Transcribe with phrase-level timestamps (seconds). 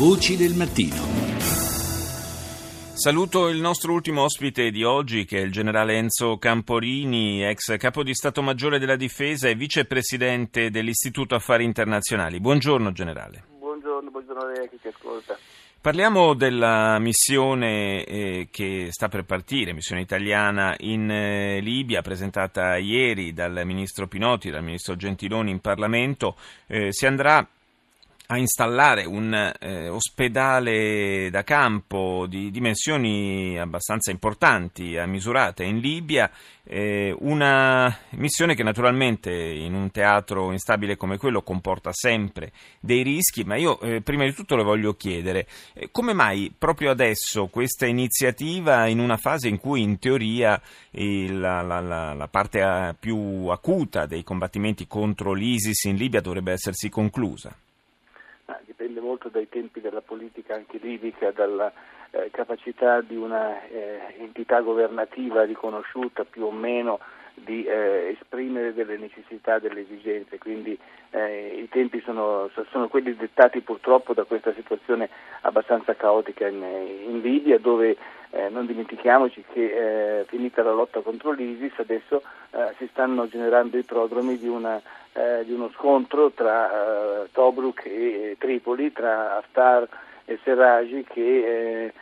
[0.00, 0.96] Voci del mattino.
[2.94, 8.02] Saluto il nostro ultimo ospite di oggi, che è il generale Enzo Camporini, ex capo
[8.02, 12.40] di Stato Maggiore della Difesa e vicepresidente dell'Istituto Affari Internazionali.
[12.40, 13.44] Buongiorno, generale.
[13.58, 15.36] Buongiorno, buongiorno a lei che ci ascolta.
[15.82, 23.34] Parliamo della missione eh, che sta per partire, missione italiana in eh, Libia, presentata ieri
[23.34, 26.36] dal ministro Pinotti, dal ministro Gentiloni in Parlamento.
[26.66, 27.46] Eh, si andrà
[28.30, 36.30] a installare un eh, ospedale da campo di dimensioni abbastanza importanti, misurate in Libia,
[36.62, 43.42] eh, una missione che naturalmente in un teatro instabile come quello comporta sempre dei rischi,
[43.42, 47.86] ma io eh, prima di tutto le voglio chiedere eh, come mai proprio adesso questa
[47.86, 50.60] iniziativa in una fase in cui in teoria
[50.92, 56.52] la, la, la, la parte eh, più acuta dei combattimenti contro l'ISIS in Libia dovrebbe
[56.52, 57.52] essersi conclusa?
[59.00, 61.72] Dipende molto dai tempi della politica anche libica, dalla
[62.10, 67.00] eh, capacità di una eh, entità governativa riconosciuta più o meno
[67.34, 70.78] di eh, esprimere delle necessità, delle esigenze, quindi
[71.10, 75.08] eh, i tempi sono, sono, quelli dettati purtroppo da questa situazione
[75.42, 77.96] abbastanza caotica in, in Libia dove
[78.30, 83.76] eh, non dimentichiamoci che eh, finita la lotta contro l'ISIS adesso eh, si stanno generando
[83.76, 84.80] i prodromi di, una,
[85.12, 89.88] eh, di uno scontro tra Tobruk e Tripoli, tra Haftar
[90.24, 91.92] e Serraj che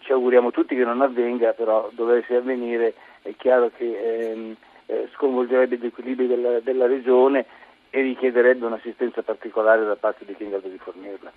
[0.00, 4.54] ci auguriamo tutti che non avvenga, però dovesse avvenire è chiaro che ehm,
[4.86, 7.46] eh, sconvolgerebbe gli equilibri della, della regione
[7.94, 11.30] e richiederebbe un'assistenza particolare da parte di chi è in grado di fornirla.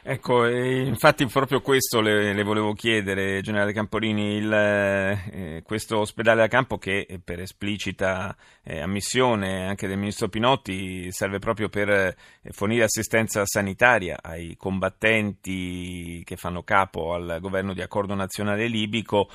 [0.00, 6.46] Ecco, infatti proprio questo le, le volevo chiedere, generale Camporini, il, eh, questo ospedale da
[6.46, 12.16] campo che per esplicita eh, ammissione anche del ministro Pinotti serve proprio per eh,
[12.52, 19.28] fornire assistenza sanitaria ai combattenti che fanno capo al governo di accordo nazionale libico,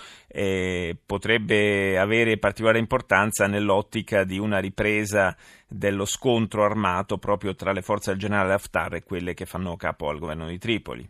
[1.05, 5.35] potrebbe avere particolare importanza nell'ottica di una ripresa
[5.69, 10.09] dello scontro armato proprio tra le forze del generale Haftar e quelle che fanno capo
[10.09, 11.07] al governo di Tripoli.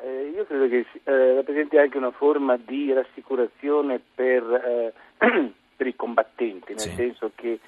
[0.00, 4.92] Eh, io credo che eh, rappresenti anche una forma di rassicurazione per, eh,
[5.76, 6.94] per i combattenti, nel sì.
[6.94, 7.60] senso che eh,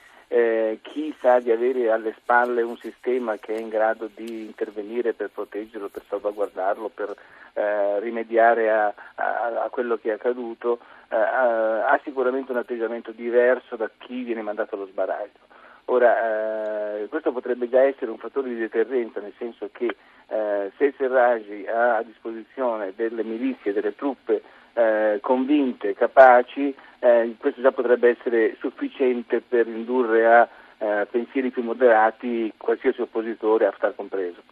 [1.00, 5.30] chi sa di avere alle spalle un sistema che è in grado di intervenire per
[5.32, 7.16] proteggerlo, per salvaguardarlo, per
[7.54, 10.78] eh, rimediare a, a, a, quello che è accaduto,
[11.08, 15.48] eh, ha sicuramente un atteggiamento diverso da chi viene mandato allo sbaraglio.
[15.86, 19.96] Ora, eh, questo potrebbe già essere un fattore di deterrenza, nel senso che
[20.28, 24.42] eh, se Serragi ha a disposizione delle milizie, delle truppe
[24.74, 30.48] eh, convinte, capaci, eh, questo già potrebbe essere sufficiente per indurre a
[30.80, 34.42] eh, pensieri più moderati qualsiasi oppositore, Haftar compreso.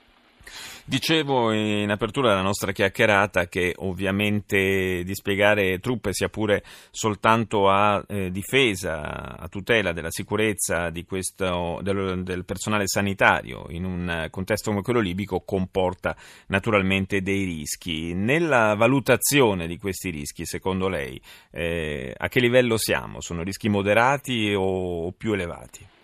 [0.85, 8.31] Dicevo in apertura della nostra chiacchierata che ovviamente dispiegare truppe sia pure soltanto a eh,
[8.31, 15.01] difesa, a tutela della sicurezza questo, del, del, personale sanitario in un contesto come quello
[15.01, 16.17] libico comporta
[16.47, 18.15] naturalmente dei rischi.
[18.15, 23.21] Nella valutazione di questi rischi, secondo lei, eh, a che livello siamo?
[23.21, 25.97] Sono rischi moderati o, o più elevati?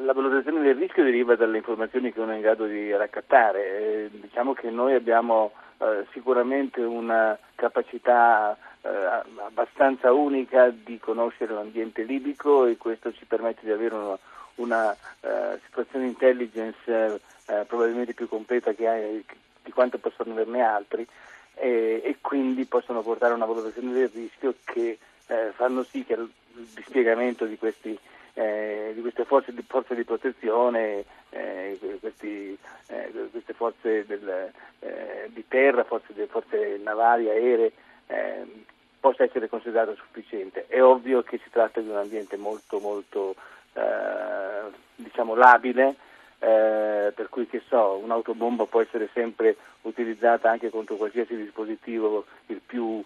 [0.00, 3.64] La valutazione del rischio deriva dalle informazioni che uno è in grado di raccattare.
[3.64, 8.88] Eh, diciamo che noi abbiamo eh, sicuramente una capacità eh,
[9.44, 14.18] abbastanza unica di conoscere l'ambiente libico e questo ci permette di avere una,
[14.56, 19.24] una eh, situazione intelligence eh, probabilmente più completa hai,
[19.64, 21.06] di quanto possono averne altri
[21.54, 26.30] e quindi possono portare a una valutazione del rischio che eh, fanno sì che il
[26.74, 27.96] dispiegamento di questi
[28.34, 32.56] eh, di queste forze di, forze di protezione, eh, questi,
[32.88, 34.50] eh, queste forze del,
[34.80, 37.72] eh, di terra, forze, forze, navali, aeree,
[38.06, 38.64] eh,
[38.98, 40.66] possa essere considerato sufficiente.
[40.66, 43.34] È ovvio che si tratta di un ambiente molto, molto
[43.74, 45.96] eh, diciamo labile,
[46.42, 53.00] per cui che so, un'autobomba può essere sempre utilizzata anche contro qualsiasi dispositivo il più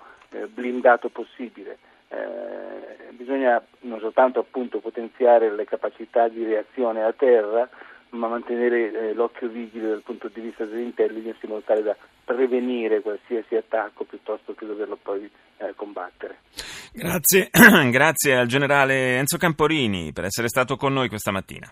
[0.54, 1.76] blindato possibile
[2.08, 7.68] eh, bisogna non soltanto appunto, potenziare le capacità di reazione a terra,
[8.10, 13.00] ma mantenere eh, l'occhio vigile dal punto di vista dell'intelligence in modo tale da prevenire
[13.00, 16.38] qualsiasi attacco piuttosto che doverlo poi eh, combattere.
[16.92, 17.50] Grazie,
[17.90, 21.70] grazie al generale Enzo Camporini per essere stato con noi questa mattina.